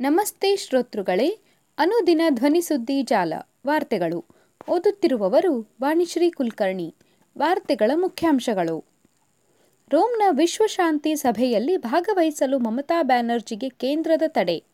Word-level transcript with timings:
ನಮಸ್ತೆ 0.00 0.56
ಶ್ರೋತೃಗಳೇ, 0.56 1.38
ಅನುದಿನ 1.78 2.20
ಧ್ವನಿಸುದ್ದಿ 2.30 3.02
ಜಾಲ, 3.02 3.32
ವಾರ್ತೆಗಳು. 3.66 4.24
ಓದುತ್ತಿರುವವರು 4.68 5.74
ವಾಣಿಶ್ರೀ 5.82 6.30
ಕುಲಕರ್ಣಿ, 6.30 6.94
ವಾರ್ತೆಗಳ 7.38 7.90
ಮುಖ್ಯಾಂಶಗಳು. 7.94 8.84
ರೋಮ್ನ 9.90 10.22
ವಿಶ್ವಶಾಂತಿ 10.30 11.16
ಸಭೆಯಲ್ಲಿ 11.16 11.76
ಭಾಗವಹಿಸಲು 11.76 12.58
ಮಮತಾ 12.58 13.02
ಬ್ಯಾನರ್ಜಿಗೆ 13.02 13.68
ಕೇಂದ್ರದ 13.68 14.22
ತಡೆ. 14.26 14.64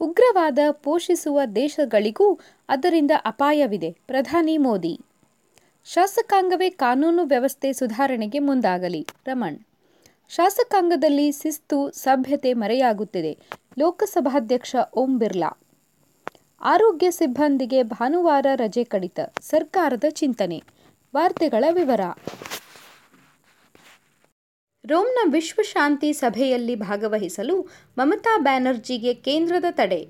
ಉಗ್ರವಾದ 0.00 0.58
ಪೋಷಿಸುವ 0.70 1.40
ದೇಶಗಳಿಗೂ 1.44 2.40
ಅದರಿಂದ 2.68 3.10
ಅಪಾಯವಿದೆ, 3.24 3.96
ಪ್ರಧಾನಿ 4.06 4.58
ಮೋದಿ. 4.58 5.00
ಶಾಸಕಾಂಗವೇ 5.84 6.70
ಕಾನೂನು 6.70 7.24
ವ್ಯವಸ್ಥೆ 7.24 7.72
ಸುಧಾರಣೆಗೆ 7.72 8.38
ಮುಂದಾಗಲಿ, 8.38 9.06
ರಮಣ್. 9.26 9.58
ಶಾಸಕಾಂಗದಲ್ಲಿ 10.28 11.32
ಶಿಸ್ತು, 11.32 11.90
ಸಭ್ಯತೆ 11.90 12.52
ಮರೆಯಾಗುತ್ತಿದೆ. 12.52 13.38
ಲೋಕಸಭಾಧ್ಯಕ್ಷ 13.78 14.76
ಓಂ 14.94 15.18
ಬಿರ್ಲಾ. 15.18 15.58
ಆರೋಗ್ಯ 16.60 17.10
ಸಿಬ್ಬಂದಿಗೆ 17.10 17.82
ಭಾನುವಾರ 17.82 18.46
ರಜೆ 18.54 18.84
ಕಡಿತ 18.84 19.20
ಸರ್ಕಾರದ 19.40 20.04
ಚಿಂತನೆ. 20.10 20.62
ವಾರ್ತೆಗಳ 21.14 21.64
ವಿವರ. 21.70 22.00
ರೋಮ್ನ 24.86 25.32
ವಿಶ್ವಶಾಂತಿ 25.32 26.12
ಸಭೆಯಲ್ಲಿ 26.12 26.74
ಭಾಗವಹಿಸಲು 26.74 27.66
ಮಮತಾ 27.98 28.38
ಬ್ಯಾನರ್ಜಿಗೆ 28.38 29.14
ಕೇಂದ್ರದ 29.14 29.64
ತಡೆ. 29.70 30.08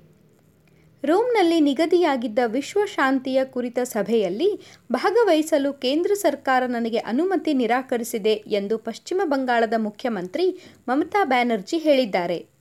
ರೋಮ್ನಲ್ಲಿ 1.03 1.59
ನಿಗದಿಯಾಗಿದ್ದ 1.59 2.39
ವಿಶ್ವಶಾಂತಿಯ 2.45 3.45
ಕುರಿತ 3.45 3.79
ಸಭೆಯಲ್ಲಿ 3.79 4.61
ಭಾಗವಹಿಸಲು 4.91 5.73
ಕೇಂದ್ರ 5.73 6.13
ಸರ್ಕಾರ 6.13 6.63
ನನಗೆ 6.65 6.97
ಅನುಮತಿ 6.97 7.53
ನಿರಾಕರಿಸಿದೆ 7.53 8.33
ಎಂದು 8.33 8.77
ಪಶ್ಚಿಮ 8.77 9.21
ಬಂಗಾಳದ 9.23 9.73
ಮುಖ್ಯಮಂತ್ರಿ 9.77 10.59
ಮಮತಾ 10.87 11.25
ಬ್ಯಾನರ್ಜಿ 11.25 11.77
ಹೇಳಿದ್ದಾರೆ. 11.77 12.58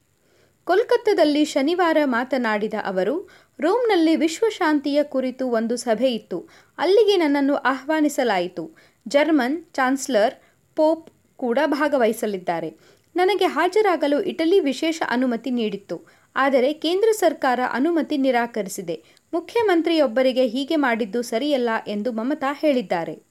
ಕೋಲ್ಕತ್ತಾದಲ್ಲಿ 0.69 1.45
ಶನಿವಾರ 1.45 1.97
ಮಾತನಾಡಿದ 2.05 2.75
ಅವರು, 2.85 3.31
ರೋಮ್ನಲ್ಲಿ 3.61 4.17
ವಿಶ್ವಶಾಂತಿಯ 4.17 5.03
ಕುರಿತು 5.03 5.49
ಒಂದು 5.49 5.77
ಸಭೆ 5.77 6.13
ಇತ್ತು. 6.13 6.49
ಅಲ್ಲಿಗೆ 6.79 7.17
ನನ್ನನ್ನು 7.17 7.55
ಆಹ್ವಾನಿಸಲಾಯಿತು. 7.55 8.77
ಜರ್ಮನ್ 9.09 9.65
ಚಾನ್ಸಲರ್ 9.73 10.35
ಪೋಪ್ 10.77 11.11
ಕೂಡ 11.37 11.59
ಭಾಗವಹಿಸಲಿದ್ದಾರೆ. 11.67 12.79
ನನಗೆ 13.17 13.45
ಹಾಜರಾಗಲು 13.45 14.23
ಇಟಲಿ 14.23 14.61
ವಿಶೇಷ 14.61 15.03
ಅನುಮತಿ 15.09 15.51
ನೀಡಿತ್ತು. 15.51 16.07
ಆದರೆ 16.37 16.73
ಕೇಂದ್ರ 16.73 17.09
ಸರ್ಕಾರ 17.13 17.61
ಅನುಮತಿ 17.73 18.17
ನಿರಾಕರಿಸಿದೆ. 18.17 19.05
ಮುಖ್ಯಮಂತ್ರಿಯೊಬ್ಬರಿಗೆ 19.35 20.47
ಹೀಗೆ 20.47 20.77
ಮಾಡಿದ್ದು 20.77 21.23
ಸರಿಯಲ್ಲ 21.23 21.69
ಎಂದು 21.87 22.13
ಮಮತಾ 22.13 22.53
ಹೇಳಿದ್ದಾರೆ. 22.53 23.23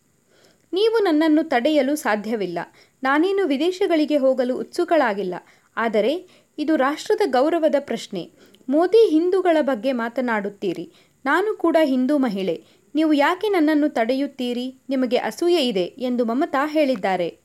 ನೀವು 0.73 1.03
ನನ್ನನ್ನು 1.03 1.43
ತಡೆಯಲು 1.43 1.95
ಸಾಧ್ಯವಿಲ್ಲ. 1.95 2.59
ನಾನೇನು 3.03 3.47
ವಿದೇಶಗಳಿಗೆ 3.47 4.17
ಹೋಗಲು 4.17 4.57
ಉತ್ಸುಕಳಾಗಿಲ್ಲ. 4.57 5.35
ಆದರೆ 5.77 6.46
ಇದು 6.57 6.75
ರಾಷ್ಟ್ರದ 6.75 7.21
ಗೌರವದ 7.25 7.75
ಪ್ರಶ್ನೆ. 7.79 8.31
ಮೋದಿ 8.69 9.09
ಹಿಂದೂಗಳ 9.09 9.57
ಬಗ್ಗೆ 9.61 9.91
ಮಾತನಾಡುತ್ತೀರಿ. 9.91 10.91
ನಾನು 11.25 11.57
ಕೂಡ 11.57 11.77
ಹಿಂದೂ 11.83 12.17
ಮಹಿಳೆ. 12.17 12.63
ನೀವು 12.95 13.13
ಯಾಕೆ 13.13 13.49
ನನ್ನನ್ನು 13.49 13.89
ತಡೆಯುತ್ತೀರಿ? 13.89 14.75
ನಿಮಗೆ 14.89 15.17
ಅಸೂಯೆ 15.17 15.67
ಇದೆ 15.67 15.83
ಎಂದು 15.97 16.25
ಮಮತಾ 16.25 16.67
ಹೇಳಿದ್ದಾರೆ. 16.67 17.37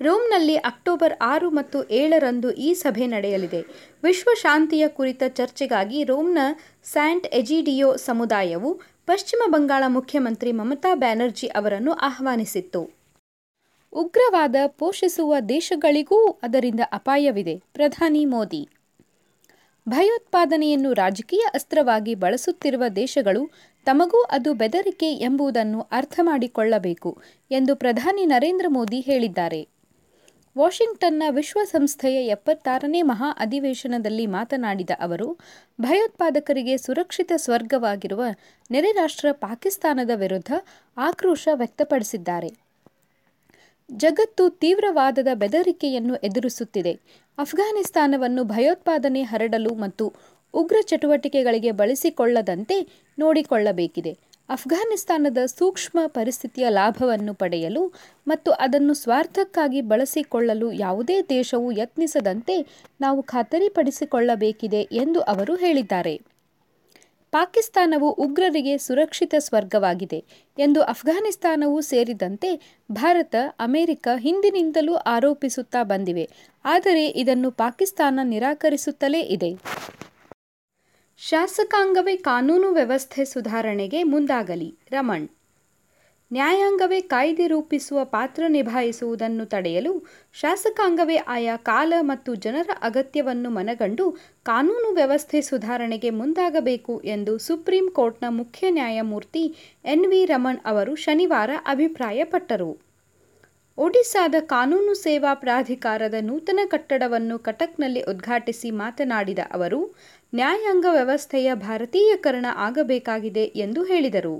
ರೋಮ್ನಲ್ಲಿ 0.00 0.56
ಅಕ್ಟೋಬರ್ 0.56 1.12
ಆರು 1.22 1.50
ಮತ್ತು 1.50 1.88
ಏಳರಂದು 1.88 2.50
ಈ 2.50 2.74
ಸಭೆ 2.74 3.06
ನಡೆಯಲಿದೆ. 3.06 3.60
ವಿಶ್ವ 4.04 4.30
ಶಾಂತಿಯ 4.34 4.88
ಕುರಿತ 4.88 5.22
ಚರ್ಚೆಗಾಗಿ 5.28 6.04
ರೋಮ್ನ 6.04 6.38
ಸ್ಯಾಂಟ್ 6.84 7.26
ಎಜಿಡಿಯೋ 7.26 7.96
ಸಮುದಾಯವು 7.96 8.80
ಪಶ್ಚಿಮ 9.06 9.42
ಬಂಗಾಳ 9.46 9.84
ಮುಖ್ಯಮಂತ್ರಿ 9.86 10.52
ಮಮತಾ 10.52 10.94
ಬ್ಯಾನರ್ಜಿ 10.94 11.46
ಅವರನ್ನು 11.46 11.92
ಆಹ್ವಾನಿಸಿತ್ತು. 11.92 13.03
ಉಗ್ರವಾದ 13.94 14.56
ಪೋಷಿಸುವ 14.66 15.36
ದೇಶಗಳಿಗೂ 15.48 16.30
ಅದರಿಂದ 16.30 16.80
ಅಪಾಯವಿದೆ. 16.92 17.62
ಪ್ರಧಾನಿ 17.72 18.24
ಮೋದಿ. 18.24 18.68
ಭಯೋತ್ಪಾದನೆಯನ್ನು 19.88 20.92
ರಾಜಕೀಯ 20.92 21.44
ಅಸ್ತ್ರವಾಗಿ 21.54 22.14
ಬಳಸುತ್ತಿರುವ 22.14 22.84
ದೇಶಗಳು 22.96 23.50
ತಮಗೂ 23.84 24.22
ಅದು 24.22 24.54
ಬೆದರಿಕೆ 24.54 25.12
ಎಂಬುದನ್ನು 25.12 25.80
ಅರ್ಥ 25.80 26.20
ಮಾಡಿಕೊಳ್ಳಬೇಕು 26.22 27.22
ಎಂದು 27.50 27.76
ಪ್ರಧಾನಿ 27.76 28.26
ನರೇಂದ್ರ 28.26 28.66
ಮೋದಿ 28.68 29.00
ಹೇಳಿದ್ದಾರೆ. 29.00 29.68
ವಾಷಿಂಗ್ಟನ್ನ 30.58 31.22
ವಿಶ್ವಸಂಸ್ಥೆಯ 31.30 32.26
ಎಪ್ಪತ್ತಾರನೇ 32.26 33.02
ಮಹಾ 33.02 33.30
ಅಧಿವೇಶನದಲ್ಲಿ 33.40 34.26
ಮಾತನಾಡಿದ 34.26 34.90
ಅವರು, 35.00 35.38
ಭಯೋತ್ಪಾದಕರಿಗೆ 35.80 36.76
ಸುರಕ್ಷಿತ 36.76 37.32
ಸ್ವರ್ಗವಾಗಿರುವ 37.36 38.24
ನೆರೆ 38.70 38.92
ರಾಷ್ಟ್ರ 38.92 39.32
ಪಾಕಿಸ್ತಾನದ 39.32 40.10
ವಿರುದ್ಧ 40.14 40.52
ಆಕ್ರೋಶ 40.96 41.48
ವ್ಯಕ್ತಪಡಿಸಿದ್ದಾರೆ. 41.54 42.63
ಜಗತ್ತು 43.96 44.48
ತೀವ್ರವಾದದ 44.48 45.28
ಬೆದರಿಕೆಯನ್ನು 45.34 46.14
ಎದುರಿಸುತ್ತಿದೆ. 46.16 46.92
ಅಫ್ಘಾನಿಸ್ತಾನವನ್ನು 47.38 48.44
ಭಯೋತ್ಪಾದನೆ 48.44 49.22
ಹರಡಲು 49.22 49.74
ಮತ್ತು 49.74 50.14
ಉಗ್ರ 50.54 50.76
ಚಟುವಟಿಕೆಗಳಿಗೆ 50.82 51.70
ಬಳಸಿಕೊಳ್ಳದಂತೆ 51.70 52.76
ನೋಡಿಕೊಳ್ಳಬೇಕಿದೆ. 53.18 54.12
ಅಫ್ಘಾನಿಸ್ತಾನದ 54.48 55.38
ಸೂಕ್ಷ್ಮ 55.46 55.98
ಪರಿಸ್ಥಿತಿಯ 56.06 56.66
ಲಾಭವನ್ನು 56.68 57.34
ಪಡೆಯಲು 57.34 57.82
ಮತ್ತು 58.26 58.52
ಅದನ್ನು 58.52 58.94
ಸ್ವಾರ್ಥಕ್ಕಾಗಿ 58.94 59.80
ಬಳಸಿಕೊಳ್ಳಲು 59.80 60.72
ಯಾವುದೇ 60.72 61.22
ದೇಶವು 61.22 61.72
ಯತ್ನಿಸದಂತೆ 61.72 62.56
ನಾವು 63.00 63.22
ಖಾತರಿಪಡಿಸಿಕೊಳ್ಳಬೇಕಿದೆ 63.22 64.82
ಎಂದು 64.82 65.20
ಅವರು 65.20 65.56
ಹೇಳಿದ್ದಾರೆ. 65.56 66.33
ಪಾಕಿಸ್ತಾನವು 67.34 68.12
ಉಗ್ರರಿಗೆ 68.12 68.78
ಸುರಕ್ಷಿತ 68.78 69.34
ಸ್ವರ್ಗವಾಗಿದೆ 69.38 70.24
ಎಂದು 70.58 70.82
ಅಫ್ಘಾನಿಸ್ತಾನವು 70.82 71.80
ಸೇರಿದಂತೆ 71.80 72.80
ಭಾರತ, 72.92 73.34
ಅಮೆರಿಕ 73.60 74.08
ಹಿಂದಿನಿಂದಲೂ 74.18 74.94
ಆರೋಪಿಸುತ್ತಾ 74.94 75.82
ಬಂದಿವೆ. 75.82 76.28
ಆದರೆ 76.64 77.08
ಇದನ್ನು 77.08 77.50
ಪಾಕಿಸ್ತಾನ 77.50 78.20
ನಿರಾಕರಿಸುತ್ತಲೇ 78.22 79.20
ಇದೆ. 79.20 79.50
ಶಾಸಕಾಂಗವೇ 81.18 82.16
ಕಾನೂನು 82.16 82.70
ವ್ಯವಸ್ಥೆ 82.72 83.24
ಸುಧಾರಣೆಗೆ 83.24 84.02
ಮುಂದಾಗಲಿ. 84.02 84.74
ರಮಣ್ 84.90 85.28
ನ್ಯಾಯಾಂಗವೇ 86.34 87.00
ಕಾಯ್ದೆ 87.00 87.46
ರೂಪಿಸುವ 87.46 88.04
ಪಾತ್ರ 88.04 88.42
ನಿಭಾಯಿಸುವುದನ್ನು 88.48 89.44
ತಡೆಯಲು 89.44 89.92
ಶಾಸಕಾಂಗವೇ 90.32 91.16
ಆಯಾ 91.16 91.56
ಕಾಲ 91.56 91.92
ಮತ್ತು 92.00 92.34
ಜನರ 92.34 92.70
ಅಗತ್ಯವನ್ನು 92.82 93.50
ಮನಗಂಡು 93.50 94.06
ಕಾನೂನು 94.42 94.88
ವ್ಯವಸ್ಥೆ 94.94 95.40
ಸುಧಾರಣೆಗೆ 95.40 96.10
ಮುಂದಾಗಬೇಕು 96.10 96.94
ಎಂದು 97.06 97.38
ಸುಪ್ರೀಂ 97.38 97.88
ಕೋರ್ಟ್ನ 97.90 98.28
ಮುಖ್ಯ 98.30 98.70
ನ್ಯಾಯಮೂರ್ತಿ 98.70 99.44
ಎನ್ 99.84 100.06
ವಿ 100.06 100.24
ರಮಣ್ 100.24 100.60
ಅವರು 100.64 100.94
ಶನಿವಾರ 100.94 101.50
ಅಭಿಪ್ರಾಯಪಟ್ಟರು. 101.66 102.70
ಒಡಿಶಾದ 103.78 104.34
ಕಾನೂನು 104.46 104.94
ಸೇವಾ 104.94 105.34
ಪ್ರಾಧಿಕಾರದ 105.34 106.14
ನೂತನ 106.20 106.60
ಕಟ್ಟಡವನ್ನು 106.66 107.38
ಕಟಕ್ನಲ್ಲಿ 107.38 108.02
ಉದ್ಘಾಟಿಸಿ 108.02 108.70
ಮಾತನಾಡಿದ 108.70 109.38
ಅವರು, 109.52 109.80
ನ್ಯಾಯಾಂಗ 110.32 110.86
ವ್ಯವಸ್ಥೆಯ 110.90 111.54
ಭಾರತೀಯಕರಣ 111.54 112.46
ಆಗಬೇಕಾಗಿದೆ 112.66 113.44
ಎಂದು 113.44 113.82
ಹೇಳಿದರು. 113.84 114.36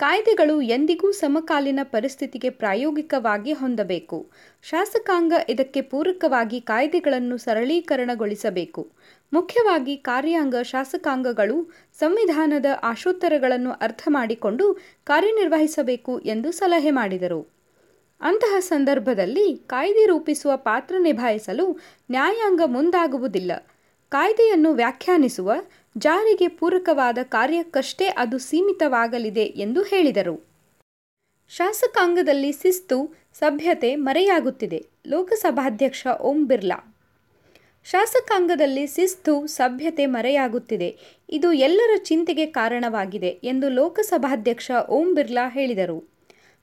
ಕಾಯ್ದೆಗಳು 0.00 0.60
ಎಂದಿಗೂ 0.62 1.12
ಸಮಕಾಲೀನ 1.12 1.80
ಪರಿಸ್ಥಿತಿಗೆ 1.82 2.50
ಪ್ರಾಯೋಗಿಕವಾಗಿ 2.50 3.52
ಹೊಂದಬೇಕು. 3.52 4.30
ಶಾಸಕಾಂಗ 4.62 5.32
ಇದಕ್ಕೆ 5.48 5.80
ಪೂರಕವಾಗಿ 5.80 6.60
ಕಾಯ್ದೆಗಳನ್ನು 6.60 7.36
ಸರಳೀಕರಣಗೊಳಿಸಬೇಕು. 7.36 8.82
ಮುಖ್ಯವಾಗಿ 9.32 9.96
ಕಾರ್ಯಾಂಗ 9.96 10.54
ಶಾಸಕಾಂಗಗಳು 10.62 11.70
ಸಂವಿಧಾನದ 11.98 12.66
ಆಶೋತ್ತರಗಳನ್ನು 12.82 13.70
ಅರ್ಥ 13.70 14.02
ಮಾಡಿಕೊಂಡು 14.08 14.78
ಕಾರ್ಯನಿರ್ವಹಿಸಬೇಕು 15.04 16.18
ಎಂದು 16.18 16.52
ಸಲಹೆ 16.52 16.90
ಮಾಡಿದರು. 16.90 17.40
ಅಂತಹ 18.20 18.56
ಸಂದರ್ಭದಲ್ಲಿ 18.60 19.56
ಕಾಯ್ದೆ 19.66 20.06
ರೂಪಿಸುವ 20.06 20.56
ಪಾತ್ರ 20.56 20.94
ನಿಭಾಯಿಸಲು 20.98 21.78
ನ್ಯಾಯಾಂಗ 22.10 22.60
ಮುಂದಾಗುವುದಿಲ್ಲ. 22.66 23.52
ಕಾಯ್ದೆಯನ್ನು 24.08 24.72
ವ್ಯಾಖ್ಯಾನಿಸುವ 24.72 25.52
ಜಾರಿಗೆ 25.98 26.48
ಪೂರಕವಾದ 26.48 27.18
ಕಾರ್ಯಕ್ಕಷ್ಟೇ 27.22 28.04
ಅದು 28.04 28.38
ಸೀಮಿತವಾಗಲಿದೆ 28.38 29.42
ಎಂದು 29.42 29.82
ಹೇಳಿದರು. 29.82 30.50
ಶಾಸಕಾಂಗದಲ್ಲಿ 31.48 32.52
ಶಿಸ್ತು, 32.52 33.14
ಸಭ್ಯತೆ 33.32 33.96
ಮರೆಯಾಗುತ್ತಿದೆ, 33.96 34.86
ಲೋಕಸಭಾಧ್ಯಕ್ಷ 35.06 36.06
ಓಂ 36.20 36.46
ಬಿರ್ಲಾ. 36.46 36.96
ಶಾಸಕಾಂಗದಲ್ಲಿ 37.84 38.86
ಶಿಸ್ತು, 38.86 39.46
ಸಭ್ಯತೆ 39.46 40.06
ಮರೆಯಾಗುತ್ತಿದೆ, 40.06 40.96
ಇದು 41.30 41.52
ಎಲ್ಲರ 41.52 41.90
ಚಿಂತೆಗೆ 42.04 42.46
ಕಾರಣವಾಗಿದೆ 42.46 43.28
ಎಂದು 43.28 43.68
ಲೋಕಸಭಾಧ್ಯಕ್ಷ 43.68 44.70
ಓಂ 44.88 45.14
ಬಿರ್ಲಾ 45.14 45.48
ಹೇಳಿದರು. 45.48 46.10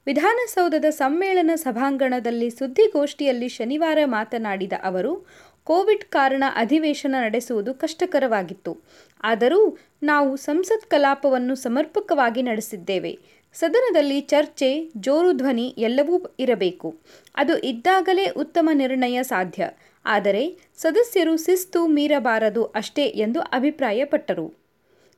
ವಿಧಾನಸೌಧದ 0.05 0.85
ಸಮ್ಮೇಳನ 0.89 1.51
ಸಭಾಂಗಣದಲ್ಲಿ 1.55 2.49
ಸುದ್ದಿಗೋಷ್ಠಿಯಲ್ಲಿ 2.49 3.47
ಶನಿವಾರ 3.47 3.97
ಮಾತನಾಡಿದ 4.05 4.73
ಅವರು 4.83 5.25
ಕೋವಿಡ್ 5.67 6.03
ಕಾರಣ 6.03 6.43
ಅಧಿವೇಶನ 6.55 7.15
ನಡೆಸುವುದು 7.19 7.73
ಕಷ್ಟಕರವಾಗಿತ್ತು. 7.73 8.77
ಆದರೂ 9.23 9.77
ನಾವು 10.03 10.35
ಸಂಸತ್ 10.35 10.89
ಕಲಾಪವನ್ನು 10.89 11.55
ಸಮರ್ಪಕವಾಗಿ 11.55 12.41
ನಡೆಸಿದ್ದೇವೆ. 12.41 13.19
ಸದನದಲ್ಲಿ 13.53 14.21
ಚರ್ಚೆ, 14.21 14.91
ಜೋರು 14.97 15.31
ಧ್ವನಿ 15.33 15.75
ಎಲ್ಲವೂ 15.77 16.35
ಇರಬೇಕು. 16.39 16.95
ಅದು 17.35 17.57
ಇದ್ದಾಗಲೇ 17.59 18.25
ಉತ್ತಮ 18.25 18.69
ನಿರ್ಣಯ 18.73 19.23
ಸಾಧ್ಯ. 19.23 19.69
ಆದರೆ 20.05 20.57
ಸದಸ್ಯರು 20.77 21.37
ಶಿಸ್ತು 21.37 21.87
ಮೀರಬಾರದು 21.87 22.65
ಅಷ್ಟೇ 22.65 23.03
ಎಂದು 23.03 23.41
ಅಭಿಪ್ರಾಯಪಟ್ಟರು. 23.41 24.66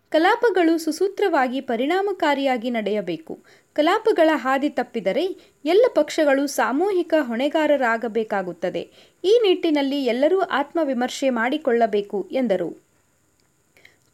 ಕಲಾಪಗಳು 0.09 0.77
ಸುಸೂತ್ರವಾಗಿ 0.77 1.61
ಪರಿಣಾಮಕಾರಿಯಾಗಿ 1.61 2.69
ನಡೆಯಬೇಕು. 2.69 3.39
ಕಲಾಪಗಳ 3.73 4.29
ಹಾದಿ 4.33 4.69
ತಪ್ಪಿದರೆ 4.69 5.25
ಎಲ್ಲ 5.65 5.85
ಪಕ್ಷಗಳು 5.95 6.47
ಸಾಮೂಹಿಕ 6.47 7.13
ಹೊಣೆಗಾರರಾಗಬೇಕಾಗುತ್ತದೆ. 7.19 8.91
ಈ 9.23 9.39
ನಿಟ್ಟಿನಲ್ಲಿ 9.43 10.05
ಎಲ್ಲರೂ 10.05 10.39
ಆತ್ಮವಿಮರ್ಶೆ 10.39 11.29
ಮಾಡಿಕೊಳ್ಳಬೇಕು, 11.29 12.29
ಎಂದರು. 12.31 12.83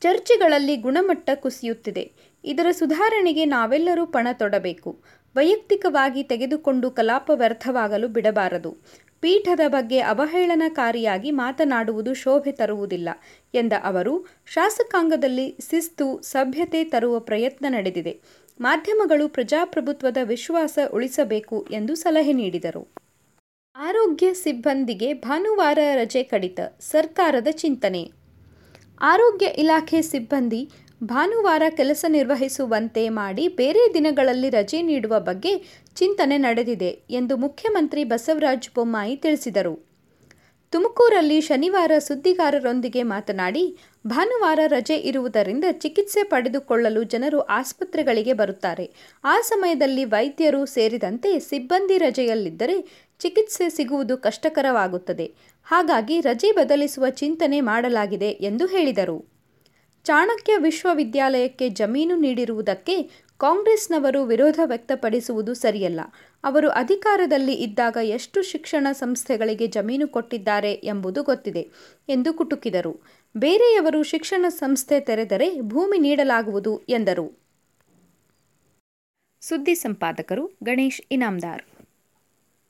ಚರ್ಚೆಗಳಲ್ಲಿ 0.02 0.76
ಗುಣಮಟ್ಟ 0.76 1.30
ಕುಸಿಯುತ್ತಿದೆ. 1.36 2.12
ಇದರ 2.46 2.68
ಸುಧಾರಣೆಗೆ 2.72 3.46
ನಾವೆಲ್ಲರೂ 3.46 4.06
ಪಣ 4.06 4.28
ತೊಡಬೇಕು. 4.34 5.00
ವೈಯಕ್ತಿಕವಾಗಿ 5.36 6.24
ತೆಗೆದುಕೊಂಡು 6.24 6.92
ಕಲಾಪ 6.92 7.32
ವ್ಯರ್ಥವಾಗಲು 7.36 8.08
ಬಿಡಬಾರದು. 8.08 8.78
ಪೀಠದ 9.26 9.60
ಬಗ್ಗೆ 9.68 10.00
ಅವಹೇಳನಕಾರಿಯಾಗಿ 10.00 11.32
ಮಾತನಾಡುವುದು 11.32 12.14
ಶೋಭೆ 12.14 12.52
ತರುವುದಿಲ್ಲ 12.52 13.10
ಎಂದ 13.54 13.74
ಅವರು, 13.84 14.28
ಶಾಸಕಾಂಗದಲ್ಲಿ 14.46 15.58
ಶಿಸ್ತು, 15.70 16.22
ಸಭ್ಯತೆ 16.22 16.84
ತರುವ 16.84 17.20
ಪ್ರಯತ್ನ 17.20 17.66
ನಡೆದಿದೆ. 17.70 18.22
ಮಾಧ್ಯಮಗಳು 18.62 19.30
ಪ್ರಜಾಪ್ರಭುತ್ವದ 19.30 20.18
ವಿಶ್ವಾಸ 20.24 20.80
ಉಳಿಸಬೇಕು 20.94 21.68
ಎಂದು 21.72 21.96
ಸಲಹೆ 21.96 22.34
ನೀಡಿದರು. 22.34 22.88
ಆರೋಗ್ಯ 23.76 24.34
ಸಿಬ್ಬಂದಿಗೆ 24.34 25.14
ಭಾನುವಾರ 25.14 25.80
ರಜೆ 25.96 26.24
ಕಡಿತ 26.24 26.60
ಸರ್ಕಾರದ 26.80 27.48
ಚಿಂತನೆ. 27.52 28.12
ಆರೋಗ್ಯ 29.02 29.46
ಇಲಾಖೆ 29.46 30.02
ಸಿಬ್ಬಂದಿ 30.02 30.70
ಭಾನುವಾರ 31.04 31.64
ಕೆಲಸ 31.70 32.06
ನಿರ್ವಹಿಸುವಂತೆ 32.08 33.10
ಮಾಡಿ 33.10 33.48
ಬೇರೆ 33.48 33.94
ದಿನಗಳಲ್ಲಿ 33.94 34.50
ರಜೆ 34.50 34.82
ನೀಡುವ 34.82 35.20
ಬಗ್ಗೆ 35.20 35.58
ಚಿಂತನೆ 35.96 36.38
ನಡೆದಿದೆ 36.38 37.02
ಎಂದು 37.10 37.38
ಮುಖ್ಯಮಂತ್ರಿ 37.38 38.04
ಬಸವರಾಜ 38.04 38.70
ಬೊಮ್ಮಾಯಿ 38.76 39.16
ತಿಳಿಸಿದರು. 39.16 39.80
ತುಮಕೂರಲ್ಲಿ 40.74 41.42
ಶನಿವಾರ 41.42 41.92
ಸುದ್ದಿಗಾರರೊಂದಿಗೆ 42.00 43.04
ಮಾತನಾಡಿ, 43.04 43.78
ಭಾನುವಾರ 44.08 44.60
ರಜೆ 44.68 44.96
ಇರುವುದರಿಂದ 44.96 45.66
ಚಿಕಿತ್ಸೆ 45.72 46.24
ಪಡೆದುಕೊಳ್ಳಲು 46.24 47.04
ಜನರು 47.04 47.40
ಆಸ್ಪತ್ರೆಗಳಿಗೆ 47.40 48.34
ಬರುತ್ತಾರೆ. 48.34 48.92
ಆ 49.24 49.42
ಸಮಯದಲ್ಲಿ 49.42 50.06
ವೈದ್ಯರು 50.06 50.66
ಸೇರಿದಂತೆ 50.66 51.40
ಸಿಬ್ಬಂದಿ 51.40 51.98
ರಜೆಯಲ್ಲಿದ್ದರೆ 51.98 52.82
ಚಿಕಿತ್ಸೆ 53.20 53.70
ಸಿಗುವುದು 53.70 54.18
ಕಷ್ಟಕರವಾಗುತ್ತದೆ. 54.18 55.34
ಹಾಗಾಗಿ 55.64 56.22
ರಜೆ 56.22 56.52
ಬದಲಿಸುವ 56.52 57.10
ಚಿಂತನೆ 57.10 57.62
ಮಾಡಲಾಗಿದೆ 57.62 58.30
ಎಂದು 58.30 58.66
ಹೇಳಿದರು. 58.66 59.35
ಚಾಣಕ್ಯ 60.06 60.54
ವಿಶ್ವವಿದ್ಯಾಲಯಕ್ಕೆ 60.58 61.70
ಜಮೀನು 61.70 62.16
ನೀಡಿರುವುದಕ್ಕೆ 62.16 63.04
ಕಾಂಗ್ರೆಸ್ನವರು 63.38 64.24
ವಿರೋಧ 64.24 64.60
ವ್ಯಕ್ತಪಡಿಸುವುದು 64.66 65.54
ಸರಿಯಲ್ಲ. 65.54 66.00
ಅವರು 66.44 66.70
ಅಧಿಕಾರದಲ್ಲಿ 66.70 67.54
ಇದ್ದಾಗ 67.54 67.98
ಎಷ್ಟು 68.04 68.42
ಶಿಕ್ಷಣ 68.42 68.88
ಸಂಸ್ಥೆಗಳಿಗೆ 68.92 69.68
ಜಮೀನು 69.68 70.08
ಕೊಟ್ಟಿದ್ದಾರೆ 70.08 70.74
ಎಂಬುದು 70.74 71.24
ಗೊತ್ತಿದೆ 71.24 71.72
ಎಂದು 72.10 72.34
ಕುಟುಕಿದರು. 72.34 72.94
ಬೇರೆಯವರು 73.38 74.04
ಶಿಕ್ಷಣ 74.04 74.46
ಸಂಸ್ಥೆ 74.50 75.00
ತೆರೆದರೆ 75.00 75.62
ಭೂಮಿ 75.62 75.98
ನೀಡಲಾಗುವುದು 75.98 76.82
ಎಂದರು. 76.90 77.28
ಸುದ್ದಿ 79.42 79.76
ಸಂಪಾದಕರು 79.76 80.52
ಗಣೇಶ್ 80.64 81.02
ಇನಾಮ್ದಾರ್. 81.12 81.64